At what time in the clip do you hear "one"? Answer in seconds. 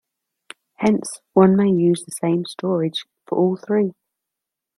1.33-1.55